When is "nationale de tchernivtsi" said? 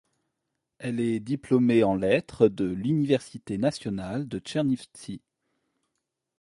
3.59-5.21